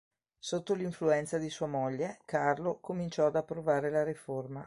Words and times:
Sotto 0.39 0.73
l'influenza 0.73 1.37
di 1.37 1.51
sua 1.51 1.67
moglie, 1.67 2.17
Carlo 2.25 2.79
cominciò 2.79 3.27
ad 3.27 3.35
approvare 3.35 3.91
la 3.91 4.03
Riforma. 4.03 4.59